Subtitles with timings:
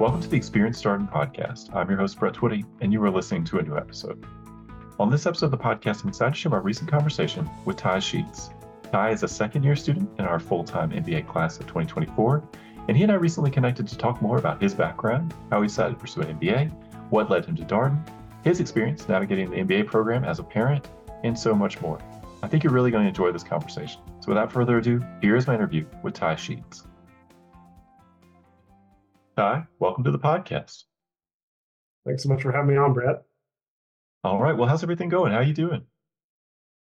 [0.00, 1.76] Welcome to the Experience Darden podcast.
[1.76, 4.24] I'm your host, Brett Twitty, and you are listening to a new episode.
[4.98, 7.98] On this episode of the podcast, I'm excited to share my recent conversation with Ty
[7.98, 8.48] Sheets.
[8.90, 12.42] Ty is a second year student in our full time MBA class of 2024,
[12.88, 15.96] and he and I recently connected to talk more about his background, how he decided
[15.96, 16.70] to pursue an MBA,
[17.10, 18.02] what led him to Darden,
[18.42, 20.88] his experience navigating the MBA program as a parent,
[21.24, 21.98] and so much more.
[22.42, 24.00] I think you're really going to enjoy this conversation.
[24.20, 26.84] So, without further ado, here is my interview with Ty Sheets.
[29.40, 30.84] Ty, welcome to the podcast.
[32.04, 33.22] Thanks so much for having me on, Brett.
[34.22, 34.54] All right.
[34.54, 35.32] Well, how's everything going?
[35.32, 35.82] How are you doing?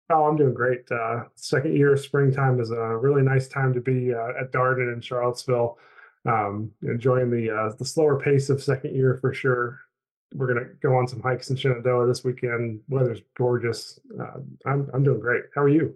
[0.10, 0.92] Oh, I'm doing great.
[0.92, 4.92] Uh, second year of springtime is a really nice time to be uh, at Darden
[4.92, 5.78] in Charlottesville.
[6.26, 9.80] Um, enjoying the uh, the slower pace of second year for sure.
[10.34, 12.80] We're gonna go on some hikes in Shenandoah this weekend.
[12.90, 14.00] Weather's gorgeous.
[14.20, 15.44] Uh, I'm I'm doing great.
[15.54, 15.94] How are you?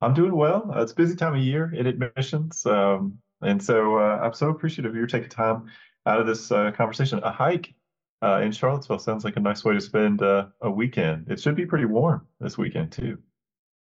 [0.00, 0.72] I'm doing well.
[0.74, 2.66] Uh, it's a busy time of year in admissions.
[2.66, 5.70] Um, and so uh, I'm so appreciative of your taking time
[6.06, 7.20] out of this uh, conversation.
[7.22, 7.74] A hike
[8.22, 11.28] uh, in Charlottesville sounds like a nice way to spend uh, a weekend.
[11.30, 13.18] It should be pretty warm this weekend too.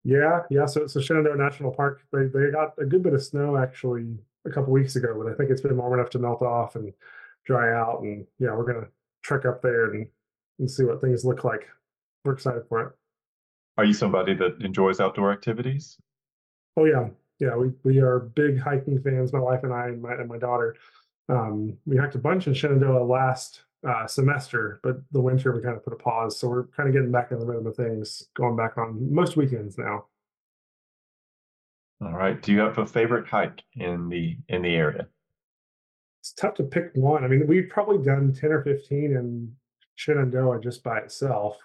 [0.04, 0.66] Yeah, yeah.
[0.66, 4.50] So, so Shenandoah National Park, they they got a good bit of snow actually a
[4.50, 6.92] couple weeks ago, but I think it's been warm enough to melt off and
[7.44, 8.00] dry out.
[8.02, 8.88] And yeah, we're gonna
[9.22, 10.06] trek up there and
[10.58, 11.68] and see what things look like.
[12.24, 12.92] We're excited for it.
[13.78, 15.98] Are you somebody that enjoys outdoor activities?
[16.76, 17.08] Oh yeah,
[17.40, 19.32] yeah, we we are big hiking fans.
[19.32, 20.76] My wife and I and my and my daughter.
[21.28, 25.76] Um, we hiked a bunch in Shenandoah last uh, semester, but the winter we kind
[25.76, 26.38] of put a pause.
[26.38, 29.36] So we're kind of getting back in the rhythm of things, going back on most
[29.36, 30.04] weekends now.
[32.02, 32.40] All right.
[32.40, 35.08] Do you have a favorite hike in the in the area?
[36.20, 37.24] It's tough to pick one.
[37.24, 39.54] I mean, we've probably done ten or fifteen in
[39.94, 41.58] Shenandoah just by itself.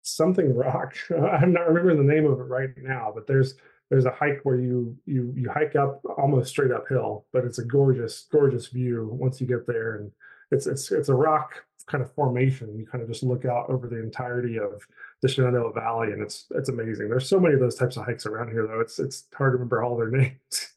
[0.00, 0.94] Something rock.
[1.10, 3.56] I'm not remembering the name of it right now, but there's
[3.90, 7.64] there's a hike where you you you hike up almost straight uphill, but it's a
[7.64, 10.10] gorgeous gorgeous view once you get there, and
[10.50, 12.76] it's it's it's a rock kind of formation.
[12.76, 14.82] You kind of just look out over the entirety of
[15.22, 17.08] the Shenandoah Valley, and it's it's amazing.
[17.08, 18.80] There's so many of those types of hikes around here, though.
[18.80, 20.72] It's it's hard to remember all their names.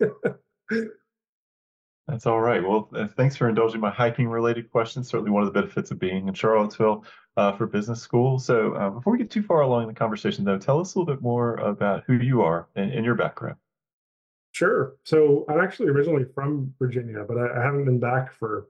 [2.09, 2.63] That's all right.
[2.63, 5.07] Well, uh, thanks for indulging my hiking related questions.
[5.07, 7.05] Certainly one of the benefits of being in Charlottesville
[7.37, 8.39] uh, for business school.
[8.39, 10.99] So uh, before we get too far along in the conversation, though, tell us a
[10.99, 13.57] little bit more about who you are and, and your background.
[14.53, 14.95] Sure.
[15.03, 18.67] So I'm actually originally from Virginia, but I, I, haven't been back for,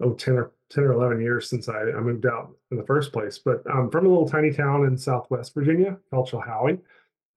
[0.00, 3.12] oh, 10 or 10 or 11 years since I, I moved out in the first
[3.12, 3.38] place.
[3.38, 6.78] But I'm from a little tiny town in Southwest Virginia called Chilhowie.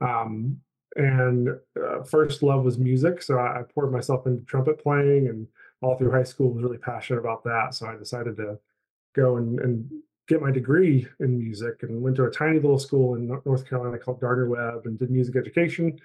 [0.01, 0.61] Um,
[0.95, 1.49] and
[1.81, 5.47] uh, first love was music so I, I, poured myself into trumpet playing and
[5.81, 8.59] all through high school was really passionate about that so i decided to
[9.15, 9.89] go and, and
[10.27, 13.97] get my degree in music and went to a tiny little school in north carolina
[13.97, 15.97] called gardner webb and did music education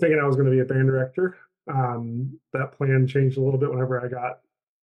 [0.00, 1.36] thinking i was going to be a band director.
[1.72, 4.40] Um, that plan changed a little bit whenever i got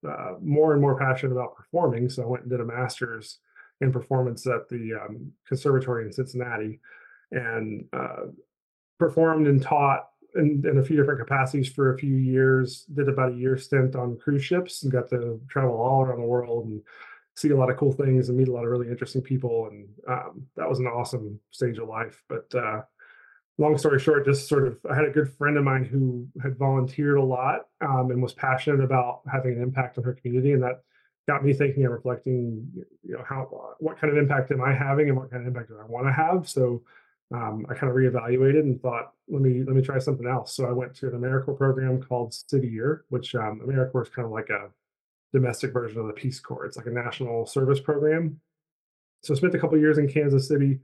[0.07, 3.39] uh, more and more passionate about performing so i went and did a master's
[3.81, 6.79] in performance at the um, conservatory in cincinnati.
[7.31, 8.27] And uh,
[8.99, 12.85] performed and taught in, in, a few different capacities for a few years.
[12.93, 16.27] Did about a year stint on cruise ships and got to travel all around the
[16.27, 16.81] world and
[17.35, 19.67] see a lot of cool things and meet a lot of really interesting people.
[19.67, 22.23] And um, that was an awesome stage of life.
[22.27, 22.81] But uh,
[23.57, 26.57] long story short, just sort of, I had a good friend of mine who had
[26.57, 30.63] volunteered a lot um, and was passionate about having an impact on her community, and
[30.63, 30.81] that
[31.27, 32.67] got me thinking and reflecting.
[33.03, 35.69] You know, how what kind of impact am I having, and what kind of impact
[35.69, 36.47] do I want to have?
[36.47, 36.83] So
[37.33, 40.55] um, I kind of reevaluated and thought, let me let me try something else.
[40.55, 44.25] So I went to an AmeriCorps program called City Year, which um, AmeriCorps is kind
[44.25, 44.69] of like a
[45.33, 46.65] domestic version of the Peace Corps.
[46.65, 48.39] It's like a national service program.
[49.23, 50.79] So I spent a couple years in Kansas City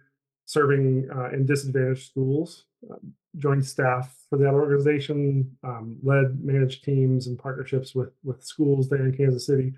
[0.46, 2.98] serving uh, in disadvantaged schools, uh,
[3.38, 9.06] joined staff for that organization, um, led managed teams and partnerships with with schools there
[9.06, 9.74] in Kansas City.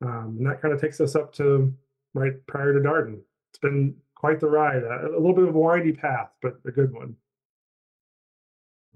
[0.00, 1.74] Um, and that kind of takes us up to
[2.14, 3.20] right prior to Darden.
[3.50, 4.82] It's been quite the ride.
[4.82, 7.14] A, a little bit of a windy path, but a good one.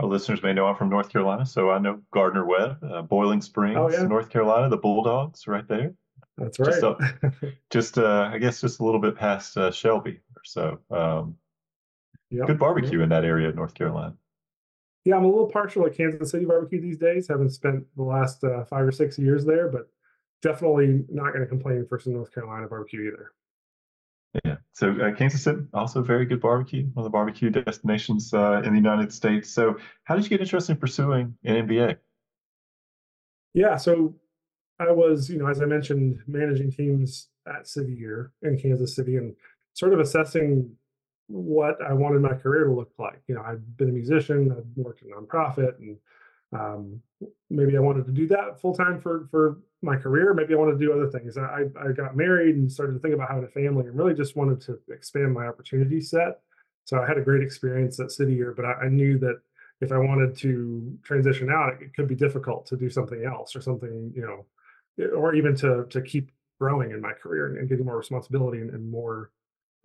[0.00, 3.42] Our listeners may know I'm from North Carolina, so I know Gardner Webb, uh, Boiling
[3.42, 4.04] Springs, oh, yeah.
[4.04, 5.92] North Carolina, the Bulldogs, right there.
[6.38, 6.70] That's right.
[6.70, 6.96] Just, uh,
[7.68, 10.78] just uh, I guess, just a little bit past uh, Shelby or so.
[10.90, 11.36] Um,
[12.30, 12.46] yep.
[12.46, 13.04] Good barbecue yep.
[13.04, 14.14] in that area of North Carolina.
[15.04, 17.28] Yeah, I'm a little partial to Kansas City barbecue these days.
[17.28, 19.90] Haven't spent the last uh, five or six years there, but
[20.40, 23.32] definitely not going to complain for some North Carolina barbecue either.
[24.44, 24.56] Yeah.
[24.72, 28.72] So uh, Kansas City, also very good barbecue, one of the barbecue destinations uh, in
[28.72, 29.50] the United States.
[29.50, 31.96] So, how did you get interested in pursuing an MBA?
[33.54, 33.76] Yeah.
[33.76, 34.14] So,
[34.78, 39.16] I was, you know, as I mentioned, managing teams at City Year in Kansas City
[39.16, 39.34] and
[39.72, 40.76] sort of assessing
[41.26, 43.22] what I wanted my career to look like.
[43.26, 45.96] You know, I've been a musician, I've worked in nonprofit and
[46.52, 47.02] um,
[47.50, 50.34] maybe I wanted to do that full time for for my career.
[50.34, 51.36] Maybe I wanted to do other things.
[51.38, 54.36] I I got married and started to think about having a family, and really just
[54.36, 56.40] wanted to expand my opportunity set.
[56.84, 59.40] So I had a great experience at City Year, but I, I knew that
[59.80, 63.60] if I wanted to transition out, it, could be difficult to do something else or
[63.60, 66.30] something, you know, or even to to keep
[66.60, 69.30] growing in my career and, and getting more responsibility and, and more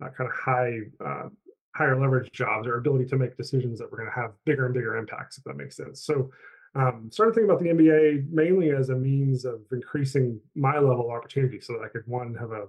[0.02, 1.28] uh, kind of high uh,
[1.74, 4.74] higher leverage jobs or ability to make decisions that were going to have bigger and
[4.74, 6.04] bigger impacts, if that makes sense.
[6.04, 6.30] So
[6.74, 11.16] um, started thinking about the MBA mainly as a means of increasing my level of
[11.16, 12.66] opportunity so that I could one have a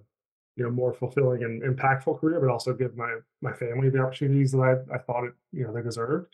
[0.56, 4.52] you know more fulfilling and impactful career, but also give my my family the opportunities
[4.52, 6.34] that I, I thought it you know they deserved.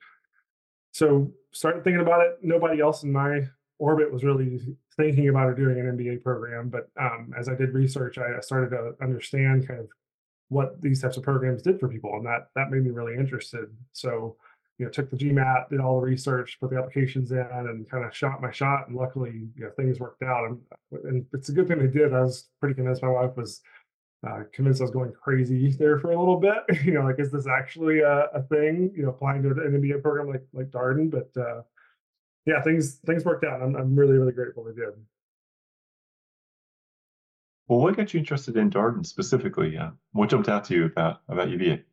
[0.91, 2.39] So started thinking about it.
[2.41, 3.47] Nobody else in my
[3.79, 4.59] orbit was really
[4.97, 8.41] thinking about or doing an MBA program, but um, as I did research, I, I
[8.41, 9.87] started to understand kind of
[10.49, 13.69] what these types of programs did for people, and that that made me really interested.
[13.93, 14.35] So
[14.81, 18.03] you know, took the GMAT, did all the research, put the applications in, and kind
[18.03, 18.87] of shot my shot.
[18.87, 20.49] And luckily, you know, things worked out.
[20.49, 20.59] And,
[21.03, 22.15] and it's a good thing they did.
[22.15, 23.61] I was pretty convinced my wife was
[24.27, 26.63] uh, convinced I was going crazy there for a little bit.
[26.83, 28.91] you know, like, is this actually a, a, thing?
[28.95, 31.61] You know, applying to an MBA program like like Darden, but uh,
[32.47, 33.61] yeah, things things worked out.
[33.61, 34.93] I'm I'm really really grateful they did.
[37.67, 39.77] Well, what got you interested in Darden specifically?
[39.77, 41.83] Uh, what jumped out to you about about UVA?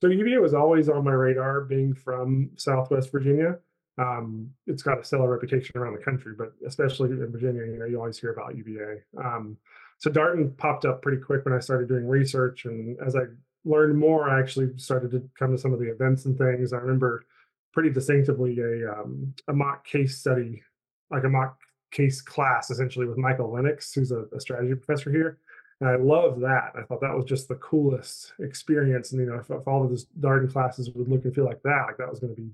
[0.00, 3.58] So UVA was always on my radar, being from Southwest Virginia.
[3.98, 7.84] Um, it's got a stellar reputation around the country, but especially in Virginia, you know,
[7.84, 9.02] you always hear about UVA.
[9.16, 9.56] Um,
[9.98, 13.22] so Darden popped up pretty quick when I started doing research, and as I
[13.64, 16.72] learned more, I actually started to come to some of the events and things.
[16.72, 17.24] I remember
[17.72, 20.62] pretty distinctively a um, a mock case study,
[21.10, 21.58] like a mock
[21.90, 25.38] case class, essentially with Michael Lenox, who's a, a strategy professor here.
[25.80, 26.72] And I love that.
[26.76, 29.12] I thought that was just the coolest experience.
[29.12, 31.62] And you know, if, if all of those Darden classes would look and feel like
[31.62, 32.50] that, like that was going to be,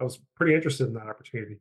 [0.00, 1.58] I was pretty interested in that opportunity.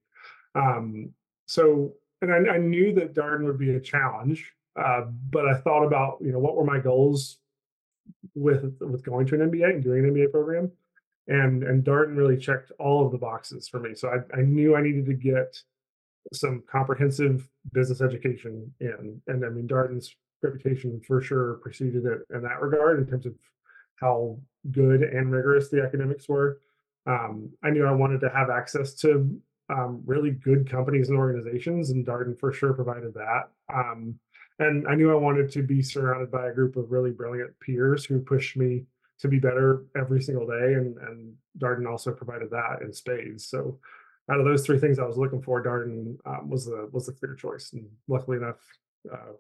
[0.55, 1.09] Um,
[1.47, 5.83] so, and I, I, knew that Darden would be a challenge, uh, but I thought
[5.83, 7.37] about, you know, what were my goals
[8.35, 10.71] with with going to an MBA and doing an MBA program,
[11.27, 13.95] and and Darden really checked all of the boxes for me.
[13.95, 15.57] So I, I knew I needed to get
[16.33, 22.41] some comprehensive business education in, and I mean Darden's reputation for sure preceded it in
[22.41, 23.33] that regard in terms of
[23.95, 24.37] how
[24.71, 26.59] good and rigorous the academics were.
[27.05, 29.39] Um, I knew I wanted to have access to
[29.69, 33.49] um, really good companies and organizations, and Darden for sure provided that.
[33.73, 34.19] Um,
[34.59, 38.05] and I knew I wanted to be surrounded by a group of really brilliant peers
[38.05, 38.85] who pushed me
[39.19, 43.45] to be better every single day, and, and Darden also provided that in spades.
[43.45, 43.79] So,
[44.29, 47.13] out of those three things I was looking for, Darden um, was the was the
[47.13, 48.57] clear choice, and luckily enough,
[49.11, 49.33] uh,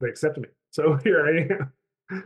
[0.00, 0.48] they accepted me.
[0.70, 2.24] So here I am.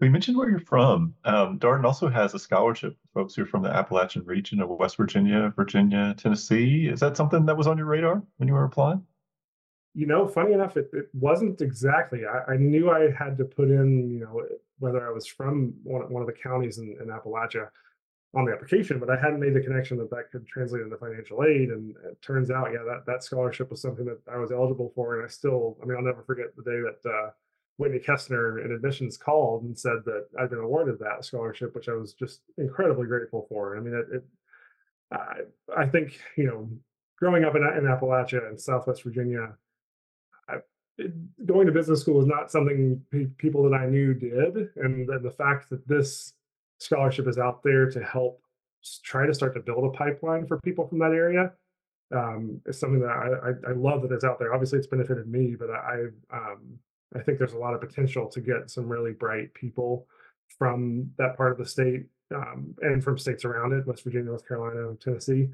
[0.00, 1.14] We mentioned where you're from.
[1.24, 4.68] Um, Darden also has a scholarship for folks who are from the Appalachian region of
[4.68, 6.86] West Virginia, Virginia, Tennessee.
[6.86, 9.02] Is that something that was on your radar when you were applying?
[9.94, 12.20] You know, funny enough, it, it wasn't exactly.
[12.26, 14.44] I, I, knew I had to put in, you know,
[14.78, 17.68] whether I was from one, one of the counties in, in Appalachia
[18.34, 21.44] on the application, but I hadn't made the connection that that could translate into financial
[21.44, 21.70] aid.
[21.70, 25.16] And it turns out, yeah, that, that scholarship was something that I was eligible for.
[25.16, 27.30] And I still, I mean, I'll never forget the day that uh,
[27.78, 31.94] Whitney Kestner in admissions called and said that I'd been awarded that scholarship, which I
[31.94, 33.76] was just incredibly grateful for.
[33.76, 34.24] I mean, it, it
[35.10, 36.68] I, I think, you know,
[37.18, 39.54] growing up in, in Appalachia and Southwest Virginia,
[40.98, 44.70] it, going to business school was not something pe- people that I knew did.
[44.76, 46.34] And then the fact that this
[46.78, 48.40] scholarship is out there to help
[49.02, 51.52] try to start to build a pipeline for people from that area
[52.14, 54.54] um, is something that I, I, I, love that it's out there.
[54.54, 56.78] Obviously, it's benefited me, but I um,
[57.14, 60.06] I think there's a lot of potential to get some really bright people
[60.58, 64.46] from that part of the state um, and from states around it, West Virginia, North
[64.46, 65.48] Carolina, Tennessee,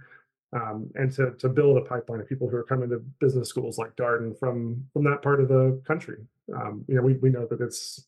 [0.53, 3.79] um, and to to build a pipeline of people who are coming to business schools
[3.79, 6.19] like Darden from from that part of the country.
[6.55, 8.07] Um, you know, we we know that it's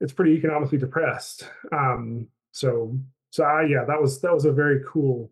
[0.00, 1.48] it's pretty economically depressed.
[1.72, 2.98] Um, so
[3.30, 5.30] so I, yeah, that was that was a very cool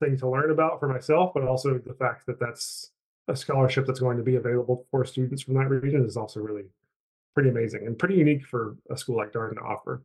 [0.00, 2.90] thing to learn about for myself, but also the fact that that's
[3.28, 6.64] a scholarship that's going to be available for students from that region is also really
[7.34, 10.02] pretty amazing and pretty unique for a school like Darden to offer.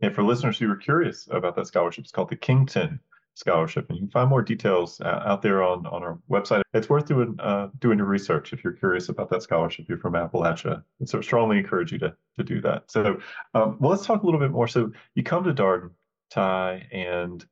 [0.00, 2.98] And for listeners who are curious about that scholarship, it's called the Kington
[3.34, 6.62] scholarship, and you can find more details uh, out there on on our website.
[6.74, 9.86] It's worth doing uh, doing your research if you're curious about that scholarship.
[9.88, 12.90] You're from Appalachia, and so strongly encourage you to to do that.
[12.90, 13.18] So,
[13.54, 14.68] um, well, let's talk a little bit more.
[14.68, 15.90] So, you come to Darden,
[16.30, 17.44] Ty, and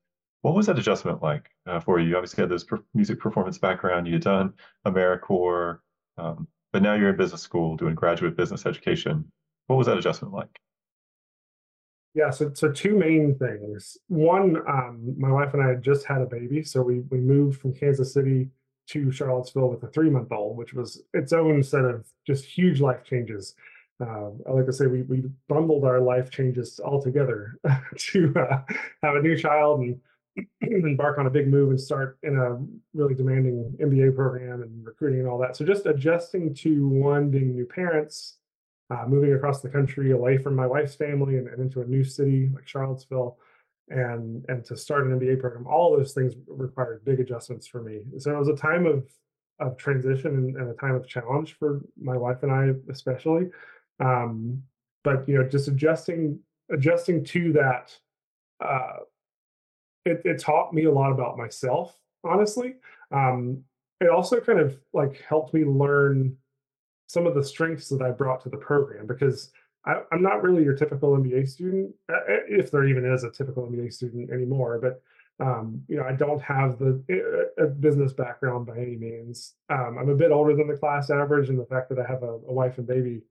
[0.43, 2.09] what was that adjustment like uh, for you?
[2.09, 4.07] You obviously had this per- music performance background.
[4.07, 4.55] You had done
[4.87, 5.79] AmeriCorps,
[6.19, 9.31] um, but now you're in business school doing graduate business education.
[9.67, 10.61] What was that adjustment like?
[12.15, 13.97] Yeah, so so two main things.
[14.09, 17.61] One, um, my wife and I had just had a baby, so we we moved
[17.61, 18.49] from Kansas City
[18.89, 22.81] to Charlottesville with a three month old, which was its own set of just huge
[22.81, 23.55] life changes.
[24.01, 27.55] Uh, I like to say we we bundled our life changes all together
[27.97, 28.63] to uh,
[29.03, 30.01] have a new child and
[30.63, 32.59] embark on a big move and start in a
[32.93, 35.55] really demanding MBA program and recruiting and all that.
[35.55, 38.39] So just adjusting to one being new parents,
[38.91, 42.05] uh, moving across the country away from my wife's family and, and into a new
[42.05, 43.39] city like Charlottesville,
[43.89, 45.67] and and to start an MBA program.
[45.67, 48.01] All those things required big adjustments for me.
[48.19, 49.07] So it was a time of
[49.61, 53.51] of transition and, and a time of challenge for my wife and I especially.
[54.01, 54.63] Um,
[55.05, 56.39] but you know, just adjusting
[56.71, 57.97] adjusting to that
[58.61, 58.99] uh,
[60.05, 62.77] it, it taught me a lot about myself, honestly.
[63.11, 63.65] Um,
[64.01, 66.37] it also kind of like helped me learn
[67.11, 69.51] some of the strengths that I brought to the program because
[69.85, 73.33] I, am not really your typical MBA student, uh, uh, if there even is a
[73.33, 74.79] typical MBA student anymore.
[74.81, 75.03] But
[75.45, 77.03] um, you know, I don't have the
[77.59, 79.55] uh, a business background by any means.
[79.71, 82.23] Um, I'm a bit older than the class average, and the fact that I have
[82.23, 83.23] a, a wife and baby,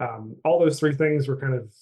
[0.00, 1.72] um, all those three things were kind of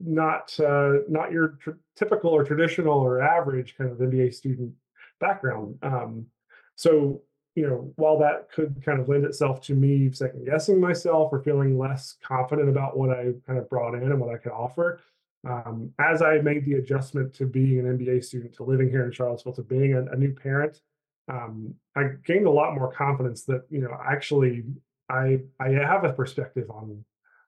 [0.00, 4.72] not uh, not your tr- typical or traditional or average kind of MBA student
[5.20, 5.78] background.
[5.82, 6.26] Um,
[6.74, 7.22] so
[7.54, 11.42] you know, while that could kind of lend itself to me second guessing myself or
[11.42, 15.00] feeling less confident about what I kind of brought in and what I could offer,
[15.48, 19.12] um, as I made the adjustment to being an MBA student, to living here in
[19.12, 20.80] Charlottesville, to being a, a new parent,
[21.28, 24.64] um, I gained a lot more confidence that you know actually
[25.08, 27.04] I I have a perspective on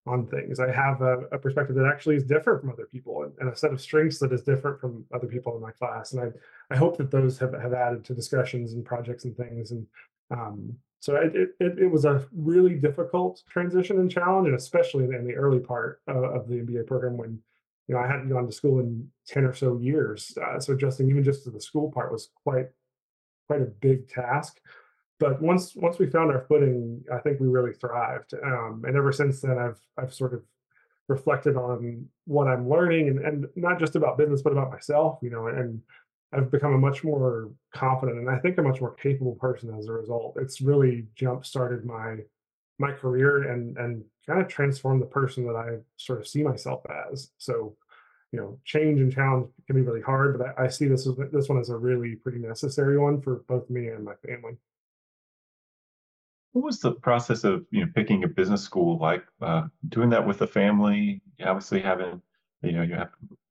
[0.06, 0.59] on things.
[0.59, 3.56] I have a, a, perspective that actually is different from other people and, and, a
[3.56, 6.12] set of strengths that is different from other people in my class.
[6.12, 9.71] And I, I hope that those have, have added to discussions and projects and things.
[9.71, 9.87] And
[10.32, 15.26] um, so it, it, it, was a really difficult transition and challenge, and especially in,
[15.26, 17.38] the early part of, of, the MBA program when
[17.88, 20.37] you know I hadn't gone to school in 10 or so years.
[20.40, 22.68] Uh, so adjusting even just to the school part was quite
[23.49, 24.61] quite a big task
[25.23, 28.35] but once once we found our footing, I think we really thrived.
[28.43, 30.43] Um, and ever since then, I've I've sort of
[31.09, 35.21] reflected on what I'm learning, and and not just about business, but about myself.
[35.23, 35.81] You know, and
[36.33, 39.87] I've become a much more confident and I think a much more capable person as
[39.87, 40.38] a result.
[40.41, 42.17] It's really jump started my
[42.79, 46.83] my career and and kind of transformed the person that I sort of see myself
[47.11, 47.31] as.
[47.38, 47.76] So,
[48.33, 51.14] you know, change and challenge can be really hard, but I, I see this as
[51.31, 54.57] this one as a really pretty necessary one for both me and my family.
[56.52, 59.25] What was the process of you know picking a business school like?
[59.40, 62.21] Uh, doing that with the family, obviously having
[62.62, 63.11] you know you have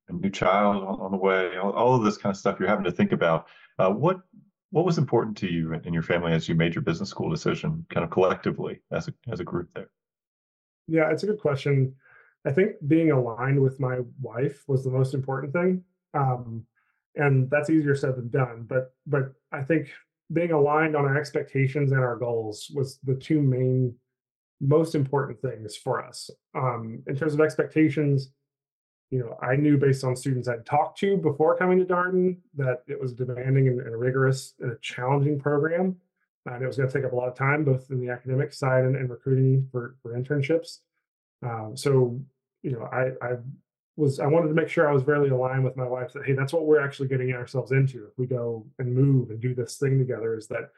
[0.10, 2.70] a new child on, on the way, all, all, of this kind of stuff you're
[2.70, 3.48] having to think about.
[3.80, 4.22] Uh, what
[4.70, 7.86] what was important to you and your family as you made your business school decision,
[7.90, 9.90] kind of collectively as a as a group there?
[10.88, 11.96] Yeah, it's a good question.
[12.46, 16.66] I think being aligned with my wife was the most important thing, um,
[17.16, 18.66] and that's easier said than done.
[18.68, 19.90] But but I think
[20.34, 23.94] being aligned on our expectations and our goals was the two main
[24.60, 26.30] most important things for us.
[26.54, 28.32] Um, in terms of expectations
[29.10, 32.82] you know i knew based on students i'd talked to before coming to darden that
[32.88, 35.98] it was demanding and, and rigorous and a challenging program
[36.46, 38.54] and it was going to take up a lot of time both in the academic
[38.54, 40.80] side and, and recruiting for, for internships.
[41.44, 42.20] Um, so
[42.64, 43.36] you know I, I
[43.98, 46.34] was I wanted to make sure I was very aligned with my wife that hey,
[46.34, 49.78] that's what we're actually getting ourselves into if we go and move and do this
[49.78, 50.36] thing together.
[50.38, 50.70] Is that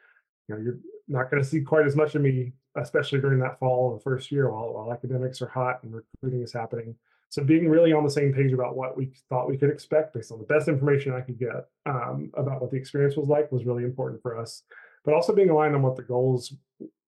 [0.48, 0.78] you know you're
[1.08, 4.02] not going to see quite as much of me, especially during that fall of the
[4.02, 6.94] first year while while academics are hot and recruiting is happening.
[7.34, 10.30] So being really on the same page about what we thought we could expect based
[10.30, 13.64] on the best information I could get um, about what the experience was like was
[13.64, 14.62] really important for us.
[15.04, 16.54] But also being aligned on what the goals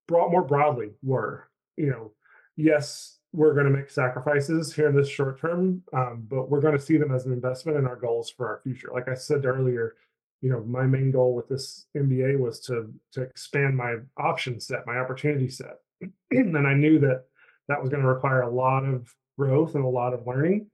[0.09, 1.49] brought more broadly were.
[1.77, 2.13] You know,
[2.57, 6.77] yes, we're going to make sacrifices here in this short term, um, but we're going
[6.77, 8.89] to see them as an investment in our goals for our future.
[8.93, 9.95] Like I said earlier,
[10.41, 14.87] you know, my main goal with this MBA was to to expand my option set,
[14.87, 15.77] my opportunity set,
[16.31, 17.25] and I knew that
[17.69, 20.69] that was going to require a lot of growth and a lot of learning,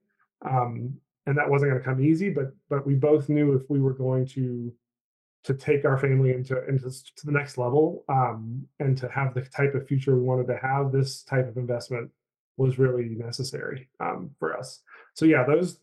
[0.49, 0.95] um,
[1.27, 2.31] and that wasn't going to come easy.
[2.31, 4.73] But but we both knew if we were going to
[5.45, 9.43] to take our family into into to the next level um, and to have the
[9.43, 12.09] type of future we wanted to have, this type of investment
[12.63, 14.81] was really necessary um, for us.
[15.15, 15.79] So yeah, those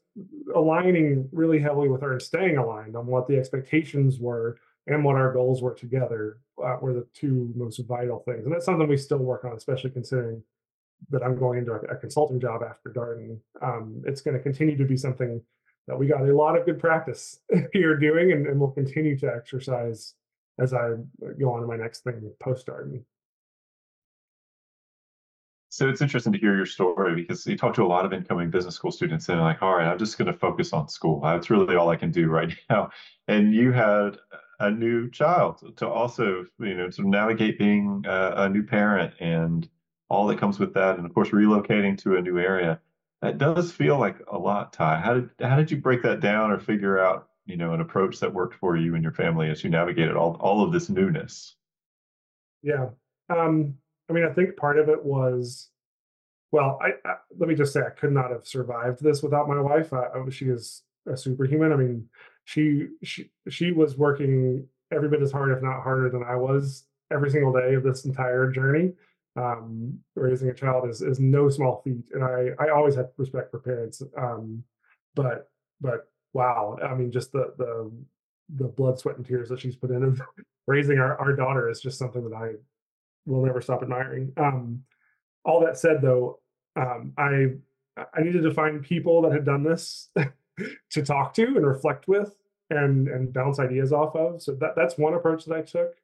[0.56, 4.58] aligning really heavily with and staying aligned on what the expectations were
[4.88, 8.46] and what our goals were together uh, were the two most vital things.
[8.46, 10.42] And that's something we still work on, especially considering
[11.12, 13.40] that I'm going into a, a consulting job after Darden.
[13.62, 15.42] Um, it's going to continue to be something
[15.88, 17.40] that we got a lot of good practice
[17.74, 20.16] here doing, and, and we'll continue to exercise
[20.60, 20.96] as I
[21.40, 23.02] go on to my next thing post Darden.
[25.70, 28.50] So it's interesting to hear your story because you talk to a lot of incoming
[28.50, 31.22] business school students and they're like, all right, I'm just going to focus on school.
[31.22, 32.90] That's really all I can do right now.
[33.28, 34.18] And you had
[34.60, 39.70] a new child to also, you know, to navigate being a, a new parent and
[40.10, 40.98] all that comes with that.
[40.98, 42.80] And of course, relocating to a new area.
[43.22, 45.00] That does feel like a lot, Ty.
[45.00, 48.20] How did how did you break that down or figure out, you know, an approach
[48.22, 51.56] that worked for you and your family as you navigated all all of this newness?
[52.64, 52.90] Yeah.
[53.30, 53.76] Um,
[54.10, 55.70] I mean, I think part of it was,
[56.52, 59.60] well, I, I let me just say, I could not have survived this without my
[59.62, 59.94] wife.
[59.94, 61.72] I, I, she is a superhuman.
[61.72, 62.10] I mean,
[62.46, 66.86] she she she was working every bit as hard, if not harder, than I was
[67.12, 68.94] every single day of this entire journey.
[69.36, 73.52] Um, raising a child is is no small feat, and I I always had respect
[73.52, 74.02] for parents.
[74.18, 74.64] Um,
[75.14, 77.92] but but wow, I mean, just the the
[78.56, 80.22] the blood, sweat, and tears that she's put in of
[80.68, 82.54] raising our, our daughter is just something that I
[83.26, 84.34] will never stop admiring.
[84.38, 84.84] Um,
[85.46, 86.40] all that said, though,
[86.76, 87.54] um, I
[88.14, 90.10] I needed to find people that had done this
[90.92, 92.36] to talk to and reflect with
[92.70, 94.42] and and bounce ideas off of.
[94.42, 95.96] So that that's one approach that I took.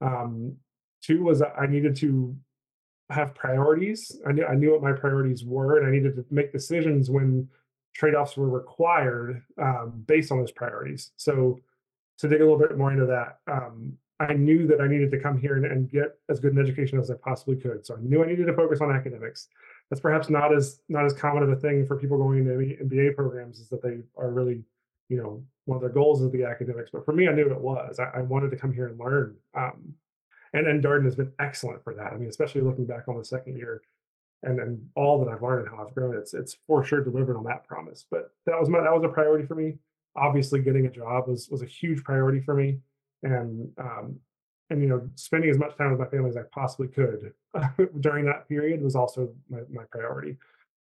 [0.00, 0.56] Um,
[1.02, 2.36] two was I needed to
[3.10, 4.20] have priorities.
[4.26, 7.48] I knew I knew what my priorities were, and I needed to make decisions when
[7.94, 11.10] trade-offs were required um, based on those priorities.
[11.16, 11.58] So
[12.18, 15.20] to dig a little bit more into that, um, I knew that I needed to
[15.20, 17.86] come here and, and, get as good an education as I possibly could.
[17.86, 19.48] So I knew I needed to focus on academics.
[19.90, 22.52] That's perhaps not as not as common of a thing for people going into
[22.84, 24.64] MBA programs is that they are really,
[25.08, 26.90] you know, one of their goals is the academics.
[26.92, 28.00] But for me, I knew it was.
[28.00, 29.36] I, I wanted to come here and learn.
[29.54, 29.94] Um,
[30.52, 32.12] and and Darden has been excellent for that.
[32.12, 33.82] I mean, especially looking back on the second year,
[34.42, 37.36] and and all that I've learned and how I've grown, it's it's for sure delivered
[37.36, 38.04] on that promise.
[38.10, 39.76] But that was my that was a priority for me.
[40.16, 42.80] Obviously, getting a job was was a huge priority for me
[43.22, 44.16] and um,
[44.70, 47.32] and you know spending as much time with my family as I possibly could
[48.00, 50.36] during that period was also my, my priority.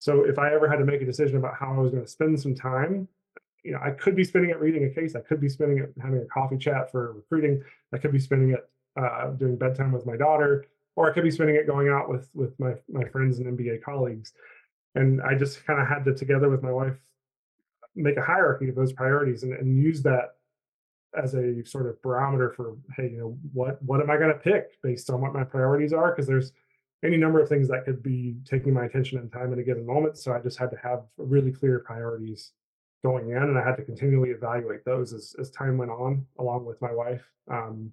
[0.00, 2.08] So if I ever had to make a decision about how I was going to
[2.08, 3.08] spend some time,
[3.64, 5.16] you know, I could be spending it reading a case.
[5.16, 7.62] I could be spending it having a coffee chat for recruiting.
[7.92, 11.30] I could be spending it uh, doing bedtime with my daughter, or I could be
[11.30, 14.32] spending it going out with with my my friends and MBA colleagues.
[14.94, 16.96] And I just kind of had to together with my wife
[17.94, 20.36] make a hierarchy of those priorities and, and use that
[21.16, 24.38] as a sort of barometer for hey you know what what am i going to
[24.38, 26.10] pick based on what my priorities are?
[26.10, 26.52] Because there's
[27.04, 29.86] any number of things that could be taking my attention and time in a given
[29.86, 32.52] moment so i just had to have really clear priorities
[33.04, 36.64] going in and i had to continually evaluate those as, as time went on along
[36.64, 37.24] with my wife.
[37.50, 37.92] Um,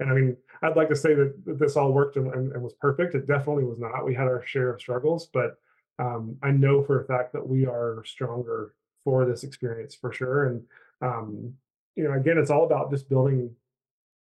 [0.00, 2.74] and i mean i'd like to say that, this all worked and, and, and, was
[2.74, 3.14] perfect.
[3.14, 4.04] It definitely was not.
[4.04, 5.58] We had our share of struggles but
[5.98, 8.74] um, i know for a fact that we are stronger
[9.04, 10.46] for this experience for sure.
[10.46, 10.62] And
[11.02, 11.54] um,
[11.96, 13.54] you know, again, it's all about just building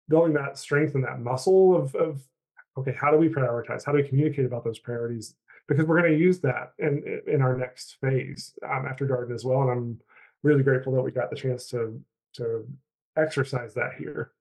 [0.08, 2.22] building that strength and that muscle of of
[2.78, 3.84] okay, how do we prioritize?
[3.84, 5.34] How do we communicate about those priorities?
[5.68, 9.44] Because we're going to use that in in our next phase um, after Darden as
[9.44, 9.62] well.
[9.62, 10.00] And I'm
[10.42, 12.00] really grateful that we got the chance to
[12.34, 12.66] to
[13.16, 14.32] exercise that here.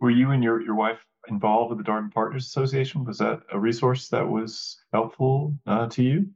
[0.00, 3.04] Were you and your your wife involved with the Darden Partners Association?
[3.04, 6.26] Was that a resource that was helpful uh, to you?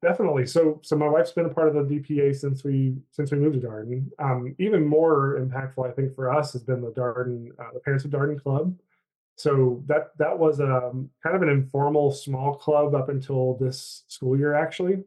[0.00, 0.46] Definitely.
[0.46, 3.60] So, so my wife's been a part of the DPA since we since we moved
[3.60, 4.08] to Darden.
[4.20, 8.04] Um, even more impactful, I think, for us has been the Darden, uh, the Parents
[8.04, 8.78] of Darden Club.
[9.34, 14.04] So that that was a um, kind of an informal small club up until this
[14.06, 15.02] school year, actually.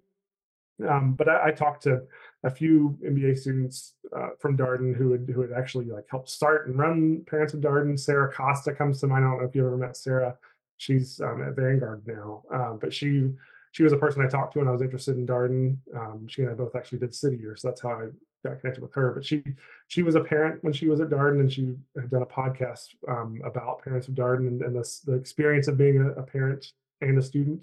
[0.88, 2.02] Um, but I, I, talked to
[2.44, 6.68] a few MBA students uh, from Darden who had who had actually like helped start
[6.68, 8.00] and run Parents of Darden.
[8.00, 9.24] Sarah Costa comes to mind.
[9.24, 10.38] I don't know if you ever met Sarah.
[10.78, 13.30] She's um, at Vanguard now, uh, but she
[13.72, 15.78] she was a person I talked to when I was interested in Darden.
[15.96, 18.08] Um, she and I both actually did City Year, so that's how I
[18.48, 19.12] got connected with her.
[19.12, 19.44] But she
[19.88, 22.90] she was a parent when she was at Darden, and she had done a podcast
[23.08, 27.18] um, about parents of Darden and, and the, experience of being a, a, parent and
[27.18, 27.62] a student.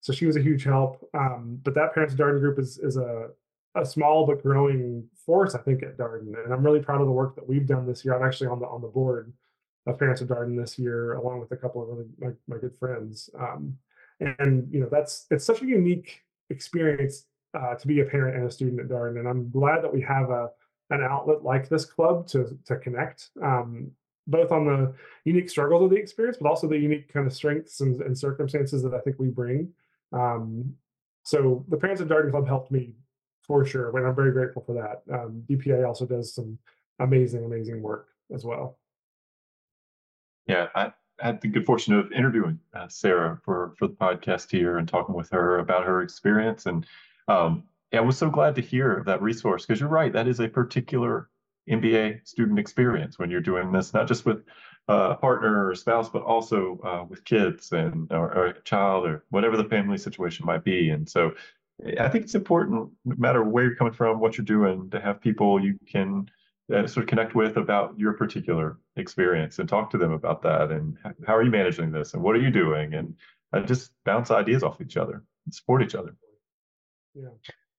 [0.00, 1.08] So she was a huge help.
[1.14, 3.28] Um, but that Parents of Darden group is is a
[3.74, 7.12] a small but growing force, I think, at Darden, and I'm really proud of the
[7.12, 8.14] work that we've done this year.
[8.14, 9.32] I'm actually on the on the board
[9.86, 12.76] of Parents of Darden this year, along with a couple of really my, my good
[12.78, 13.30] friends.
[13.38, 13.78] Um,
[14.20, 18.46] and you know that's it's such a unique experience uh, to be a parent and
[18.46, 20.50] a student at Darden, and I'm glad that we have a
[20.90, 23.90] an outlet like this club to to connect, um,
[24.26, 27.80] both on the unique struggles of the experience, but also the unique kind of strengths
[27.80, 29.72] and, and circumstances that I think we bring.
[30.12, 30.74] Um,
[31.24, 32.94] so the Parents of Darden Club helped me
[33.42, 35.02] for sure, and I'm very grateful for that.
[35.12, 36.58] Um, DPA also does some
[36.98, 38.78] amazing, amazing work as well.
[40.46, 44.78] Yeah, I, had the good fortune of interviewing uh, Sarah for for the podcast here
[44.78, 46.66] and talking with her about her experience.
[46.66, 46.86] And
[47.28, 50.40] um, yeah, I was so glad to hear that resource because you're right, that is
[50.40, 51.28] a particular
[51.68, 54.44] MBA student experience when you're doing this, not just with
[54.88, 59.04] uh, a partner or spouse, but also uh, with kids and or, or, a child
[59.06, 60.90] or whatever the family situation might be.
[60.90, 61.34] And so,
[62.00, 65.20] I think it's important, no matter where you're coming from, what you're doing, to have
[65.20, 66.30] people you can
[66.74, 70.70] uh, sort of connect with about your particular experience and talk to them about that
[70.70, 73.14] and how are you managing this and what are you doing and
[73.52, 76.16] uh, just bounce ideas off each other and support each other.
[77.14, 77.28] Yeah.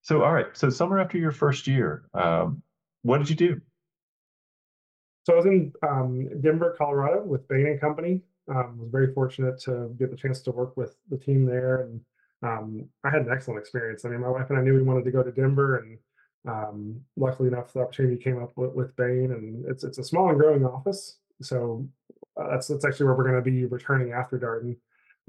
[0.02, 0.48] So, all right.
[0.54, 2.62] So, summer after your first year, um,
[3.02, 3.62] what did you do?
[5.26, 8.22] So, I was in um, Denver, Colorado with Bain and Company.
[8.50, 12.02] Um, was very fortunate to get the chance to work with the team there, and
[12.42, 14.06] um, I had an excellent experience.
[14.06, 15.98] I mean, my wife and I knew we wanted to go to Denver, and
[16.48, 20.30] um, luckily enough, the opportunity came up with, with Bain, and it's it's a small
[20.30, 21.18] and growing office.
[21.42, 21.88] So
[22.38, 24.78] uh, that's that's actually where we're going to be returning after Darden.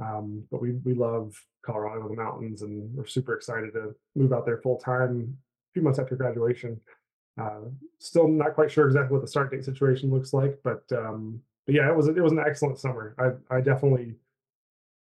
[0.00, 4.46] Um, but we we love Colorado, the mountains, and we're super excited to move out
[4.46, 6.80] there full time a few months after graduation.
[7.40, 7.62] Uh,
[7.98, 11.74] still not quite sure exactly what the start date situation looks like, but um, but
[11.74, 13.16] yeah, it was it was an excellent summer.
[13.18, 14.14] I I definitely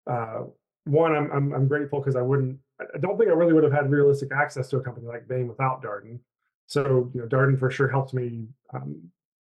[0.06, 0.44] uh,
[0.84, 3.72] one I'm I'm, I'm grateful because I wouldn't I don't think I really would have
[3.72, 6.18] had realistic access to a company like Bain without Darden.
[6.66, 9.00] So you know Darden for sure helped me um,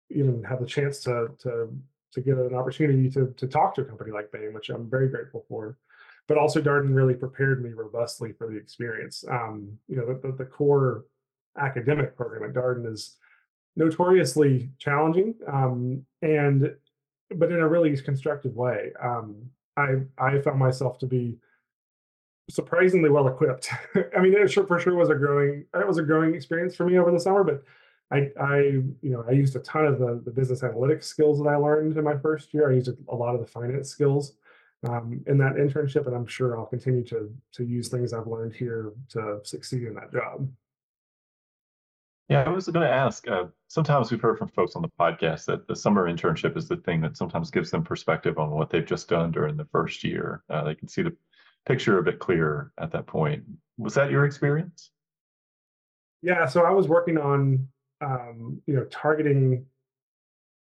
[0.10, 1.76] even have the chance to to
[2.14, 5.10] to get an opportunity to to talk to a company like Bain, which I'm very
[5.10, 5.78] grateful for.
[6.28, 9.26] But also, Darden really prepared me robustly for the experience.
[9.30, 11.04] Um, you know, the, the, the, core
[11.58, 13.18] academic program at Darden is
[13.76, 16.74] notoriously challenging, um, and
[17.36, 18.92] but in a really constructive way.
[19.02, 21.38] Um, I I found myself to be
[22.50, 23.70] surprisingly well equipped.
[24.16, 26.86] I mean, it sure, for sure was a growing it was a growing experience for
[26.86, 27.64] me over the summer, but
[28.12, 31.50] I, I, you know, I used a ton of the, the business analytics skills that
[31.50, 32.70] I learned in my first year.
[32.70, 34.34] I used a lot of the finance skills
[34.88, 38.54] um, in that internship, and I'm sure I'll continue to to use things I've learned
[38.54, 40.48] here to succeed in that job.
[42.30, 43.28] Yeah, I was going to ask.
[43.28, 46.78] Uh, sometimes we've heard from folks on the podcast that the summer internship is the
[46.78, 50.44] thing that sometimes gives them perspective on what they've just done during the first year.
[50.50, 51.16] Uh, they can see the
[51.66, 53.44] picture a bit clearer at that point.
[53.78, 54.92] Was that your experience?
[56.22, 57.68] Yeah, so I was working on
[58.04, 59.66] um, you know, targeting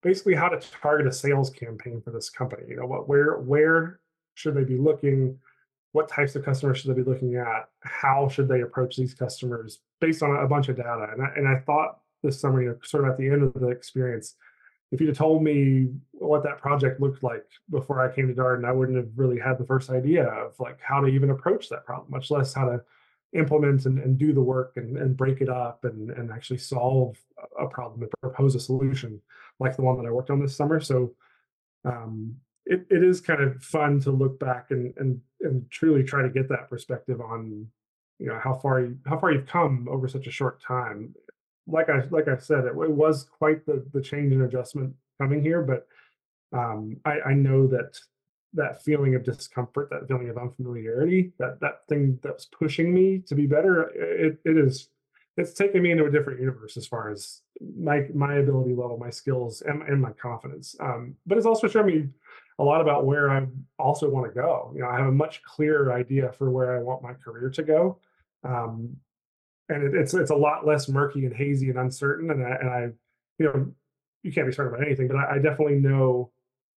[0.02, 2.64] basically how to target a sales campaign for this company.
[2.68, 4.00] You know, what where where
[4.34, 5.38] should they be looking?
[5.92, 7.68] What types of customers should they be looking at?
[7.80, 11.08] How should they approach these customers based on a bunch of data?
[11.12, 13.54] And I, and I thought this summer, you know, sort of at the end of
[13.54, 14.36] the experience,
[14.92, 18.64] if you'd have told me what that project looked like before I came to Darden,
[18.64, 21.84] I wouldn't have really had the first idea of like how to even approach that
[21.84, 22.80] problem, much less how to
[23.32, 27.16] implement and, and do the work and, and break it up and, and actually solve
[27.58, 29.20] a problem and propose a solution
[29.60, 30.80] like the one that I worked on this summer.
[30.80, 31.14] So
[31.84, 32.34] um,
[32.70, 36.30] it, it is kind of fun to look back and, and and truly try to
[36.30, 37.66] get that perspective on
[38.18, 41.14] you know how far you how far you've come over such a short time.
[41.66, 45.42] Like I like I said, it, it was quite the the change and adjustment coming
[45.42, 45.88] here, but
[46.56, 47.98] um, I, I know that
[48.54, 53.18] that feeling of discomfort, that feeling of unfamiliarity, that that thing that was pushing me
[53.26, 54.88] to be better, it, it is
[55.36, 57.40] it's taken me into a different universe as far as
[57.76, 60.76] my my ability level, my skills, and, and my confidence.
[60.78, 62.08] Um, but it's also shown me
[62.60, 63.46] a lot about where I
[63.78, 64.70] also want to go.
[64.74, 67.62] You know, I have a much clearer idea for where I want my career to
[67.62, 67.98] go,
[68.44, 68.96] um,
[69.70, 72.30] and it, it's it's a lot less murky and hazy and uncertain.
[72.30, 72.80] And I, and I,
[73.38, 73.72] you know,
[74.22, 76.30] you can't be certain about anything, but I, I definitely know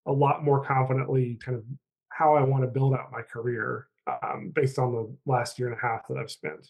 [0.06, 1.64] a lot more confidently kind of
[2.10, 5.76] how I want to build out my career um, based on the last year and
[5.76, 6.68] a half that I've spent.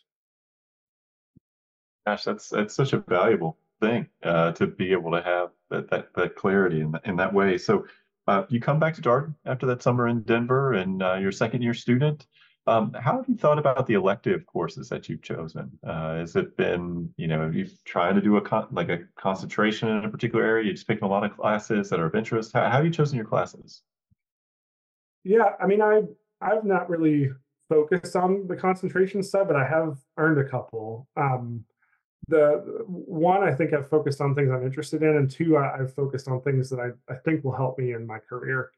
[2.07, 6.14] Gosh, that's that's such a valuable thing uh, to be able to have that that,
[6.14, 7.59] that clarity in, in that way.
[7.59, 7.85] So
[8.27, 11.63] uh, you come back to Darden after that summer in Denver, and uh, you're second
[11.63, 12.27] year student.
[12.67, 15.77] Um, how have you thought about the elective courses that you've chosen?
[15.85, 19.01] Uh, has it been, you know, have you trying to do a con- like a
[19.17, 20.67] concentration in a particular area?
[20.67, 22.53] You just picking a lot of classes that are of interest.
[22.53, 23.83] How, how have you chosen your classes?
[25.25, 26.03] Yeah, I mean, I
[26.41, 27.31] I've not really
[27.69, 31.09] focused on the concentration stuff, but I have earned a couple.
[31.17, 31.65] Um,
[32.29, 35.95] the one I think I've focused on things I'm interested in, and two I, have
[35.95, 38.71] focused on things that I, I think will help me in my career.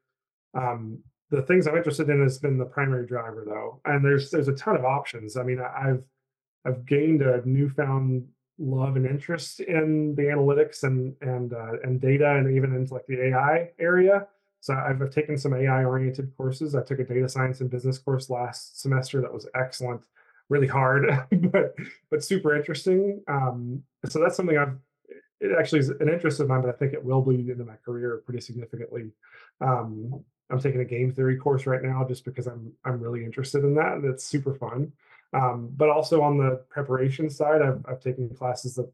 [0.55, 0.99] Um,
[1.31, 4.55] the things I'm interested in has been the primary driver though, and there's there's a
[4.55, 5.37] ton of options.
[5.37, 6.05] I mean, I've
[6.65, 8.27] I've gained a newfound
[8.59, 13.07] love and interest in the analytics and and uh, and data, and even into like
[13.07, 14.27] the AI area.
[14.61, 16.75] So I've, I've taken some AI oriented courses.
[16.75, 20.07] I took a data science and business course last semester that was excellent,
[20.49, 21.75] really hard, but
[22.11, 23.23] but super interesting.
[23.29, 24.77] Um, so that's something I've
[25.41, 27.77] it actually is an interest of mine, but I think it will bleed into my
[27.85, 29.11] career pretty significantly.
[29.61, 33.65] Um, I'm taking a game theory course right now just because I'm I'm really interested
[33.65, 34.93] in that it's super fun.
[35.33, 38.91] Um, but also on the preparation side, I've, I've taken classes that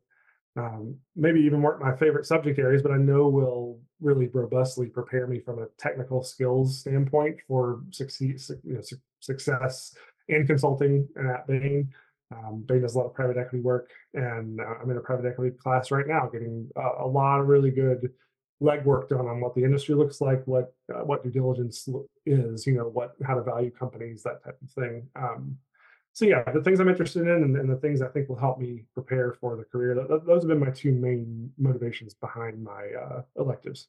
[0.56, 5.26] um, maybe even weren't my favorite subject areas, but I know will really robustly prepare
[5.26, 9.94] me from a technical skills standpoint for succeed, you know, su- success
[10.30, 11.92] in consulting and at Bain.
[12.32, 15.26] Um, Bain does a lot of private equity work, and uh, I'm in a private
[15.26, 18.10] equity class right now, getting a, a lot of really good
[18.62, 21.88] legwork done on what the industry looks like, what uh, what due diligence
[22.26, 25.08] is, you know, what how to value companies, that type of thing.
[25.16, 25.56] Um,
[26.12, 28.58] so yeah, the things I'm interested in and, and, the things I think will help
[28.58, 29.94] me prepare for the career.
[29.94, 33.86] Th- those have been my two main motivations behind my uh, electives.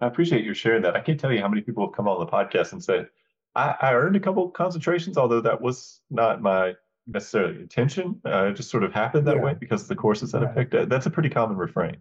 [0.00, 0.94] I appreciate you sharing that.
[0.94, 3.08] I can't tell you how many people have come on the podcast and said,
[3.56, 6.74] I, I earned a couple concentrations, although that was not my
[7.06, 8.20] necessarily intention.
[8.24, 9.42] Uh, it just sort of happened that yeah.
[9.42, 10.50] way because the courses that right.
[10.50, 10.88] I picked.
[10.88, 11.96] That's a pretty common refrain.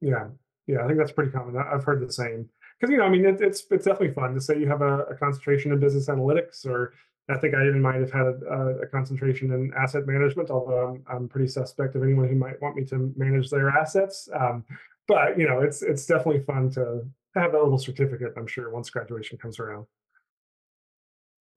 [0.00, 0.28] Yeah,
[0.66, 1.56] yeah, I think that's pretty common.
[1.56, 4.40] I've heard the same because you know, I mean, it, it's it's definitely fun to
[4.40, 6.92] say you have a, a, concentration in business analytics, or
[7.28, 10.50] I think I even might have had a, a concentration in asset management.
[10.50, 14.28] Although I'm, I'm pretty suspect of anyone who might want me to manage their assets.
[14.34, 14.64] Um,
[15.06, 17.02] but you know, it's it's definitely fun to
[17.34, 18.34] have that little certificate.
[18.36, 19.86] I'm sure once graduation comes around.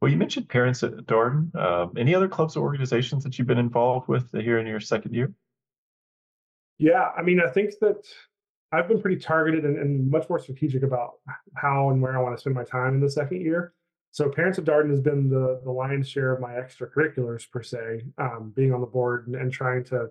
[0.01, 1.55] Well, you mentioned parents at Darden.
[1.55, 5.13] Um, any other clubs or organizations that you've been involved with here in your second
[5.13, 5.31] year?
[6.79, 8.07] Yeah, I mean, I think that
[8.71, 11.15] I've been pretty targeted and, and, much more strategic about
[11.55, 13.73] how and where I want to spend my time in the second year.
[14.09, 18.05] So, Parents of Darden has been the, the lion's share of my extracurriculars per se,
[18.17, 20.09] um, being on the board and, and, trying to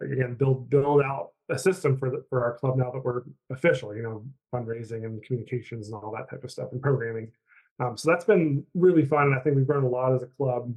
[0.00, 3.94] again build build out a system for the, for our club now that we're official.
[3.94, 7.30] You know, fundraising and communications and all that type of stuff and programming.
[7.80, 10.26] Um, so that's been really fun, and I think we've grown a lot as a
[10.26, 10.72] club.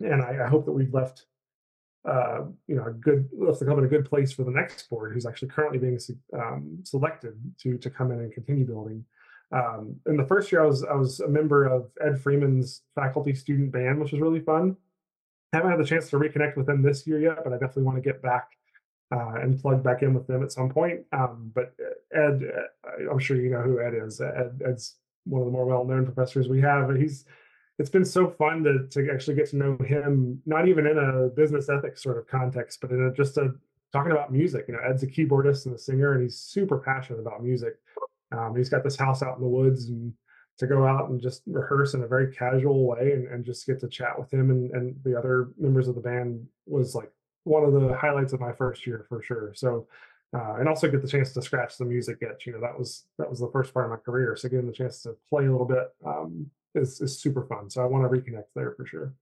[0.00, 1.26] And I, I hope that we've left
[2.04, 4.88] uh, you know, a good left the club in a good place for the next
[4.90, 5.98] board, who's actually currently being
[6.34, 9.04] um, selected to to come in and continue building.
[9.52, 13.34] Um, in the first year, I was I was a member of Ed Freeman's faculty
[13.34, 14.76] student band, which was really fun.
[15.52, 17.84] I haven't had the chance to reconnect with them this year yet, but I definitely
[17.84, 18.50] want to get back
[19.14, 21.02] uh, and plug back in with them at some point.
[21.12, 21.74] Um, but
[22.12, 22.42] Ed,
[23.10, 24.20] I'm sure you know who Ed is.
[24.20, 26.94] Ed, Ed's one of the more well-known professors we have.
[26.96, 27.24] He's
[27.78, 31.28] it's been so fun to to actually get to know him, not even in a
[31.28, 33.52] business ethics sort of context, but in a, just a
[33.92, 34.66] talking about music.
[34.68, 37.74] You know, Ed's a keyboardist and a singer, and he's super passionate about music.
[38.32, 40.12] Um, he's got this house out in the woods, and
[40.58, 43.80] to go out and just rehearse in a very casual way, and, and just get
[43.80, 47.10] to chat with him and, and the other members of the band was like
[47.42, 49.52] one of the highlights of my first year for sure.
[49.54, 49.88] So.
[50.34, 52.46] Uh, and also get the chance to scratch the music itch.
[52.46, 54.34] You know, that was that was the first part of my career.
[54.34, 57.70] So getting the chance to play a little bit um, is is super fun.
[57.70, 59.14] So I want to reconnect there for sure.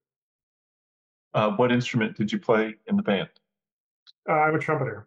[1.34, 3.28] Uh, what instrument did you play in the band?
[4.28, 5.06] Uh, I'm a trumpeter.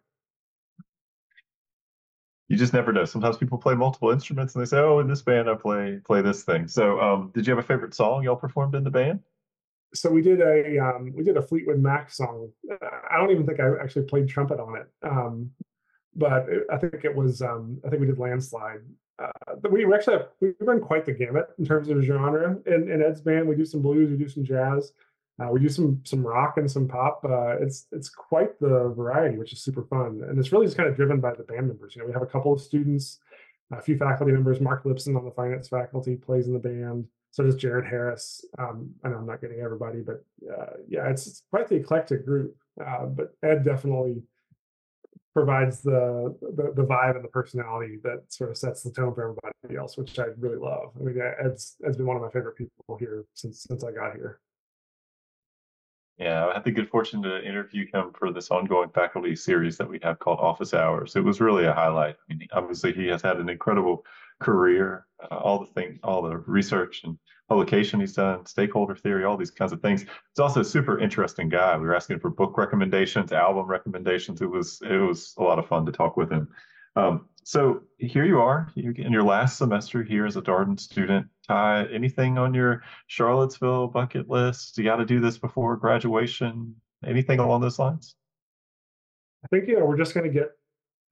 [2.48, 3.04] You just never know.
[3.04, 6.22] Sometimes people play multiple instruments and they say, "Oh, in this band I play play
[6.22, 9.20] this thing." So, um, did you have a favorite song y'all performed in the band?
[9.94, 12.50] So we did a um, we did a Fleetwood Mac song.
[13.10, 15.50] I don't even think I actually played trumpet on it, um,
[16.16, 18.80] but I think it was um, I think we did Landslide
[19.18, 22.56] uh, we actually have, we run quite the gamut in terms of genre.
[22.66, 24.92] In, in Ed's band, we do some blues, we do some jazz,
[25.42, 27.24] uh, we do some some rock and some pop.
[27.24, 30.88] Uh, it's it's quite the variety, which is super fun, and it's really just kind
[30.88, 31.94] of driven by the band members.
[31.94, 33.18] You know, we have a couple of students,
[33.72, 34.60] a few faculty members.
[34.60, 37.06] Marc Lipson on the finance faculty plays in the band.
[37.30, 38.44] So does Jared Harris.
[38.58, 42.24] Um, I know I'm not getting everybody, but uh, yeah, it's, it's, quite the eclectic
[42.24, 42.56] group.
[42.82, 44.22] Uh, but Ed definitely
[45.36, 49.22] provides the, the, the vibe and the personality that sort of sets the tone for
[49.22, 50.92] everybody else, which I really love.
[50.98, 54.14] I mean, Ed's Ed's been one of my favorite people here since since I got
[54.14, 54.40] here.
[56.16, 59.86] Yeah, I had the good fortune to interview him for this ongoing faculty series that
[59.86, 61.16] we have called Office Hours.
[61.16, 62.16] It was really a highlight.
[62.30, 64.06] I mean, obviously, he has had an incredible
[64.40, 67.18] career, uh, all the things, all the research and
[67.48, 70.02] publication he's done, stakeholder theory, all these kinds of things.
[70.02, 71.76] He's also a super interesting guy.
[71.76, 74.42] We were asking for book recommendations, album recommendations.
[74.42, 76.48] It was it was a lot of fun to talk with him.
[76.96, 81.28] Um, so here you are in your last semester here as a Darden student.
[81.46, 84.76] Ty, anything on your Charlottesville bucket list?
[84.78, 86.74] You got to do this before graduation.
[87.04, 88.16] Anything along those lines?
[89.44, 90.50] I think know we're just going to get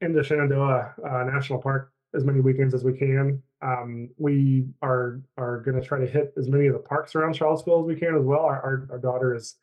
[0.00, 3.42] into Shenandoah uh, National Park as many weekends as we can.
[3.62, 7.34] Um, we are are going to try to hit as many of the parks around
[7.34, 8.40] Charlottesville as we can as well.
[8.40, 9.56] Our, our, our daughter is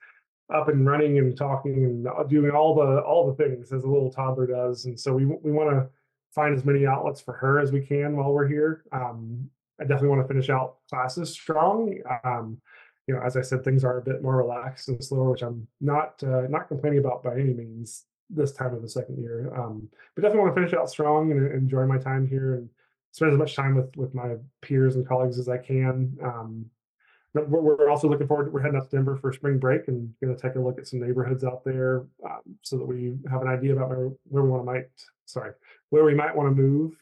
[0.54, 4.12] up and running and talking and doing all the all the things as a little
[4.12, 5.90] toddler does, and so we we want to
[6.34, 8.84] find as many outlets for her as we can while we're here.
[8.92, 11.96] Um, I definitely want to finish out classes strong.
[12.24, 12.62] Um,
[13.08, 15.68] you know, as I said, things are a bit more relaxed and slower, which I'm
[15.80, 19.54] not uh, not complaining about by any means this time of the second year.
[19.56, 22.70] Um, but definitely want to finish out strong and enjoy my time here and
[23.12, 26.18] spend as much time with with my peers and colleagues as I can.
[26.24, 26.66] Um,
[27.34, 28.46] we're, we're also looking forward.
[28.46, 30.78] To, we're heading up to Denver for spring break and going to take a look
[30.78, 34.44] at some neighborhoods out there um, so that we have an idea about where, where
[34.44, 34.90] we want to might
[35.26, 35.54] sorry
[35.90, 36.94] where we might want to move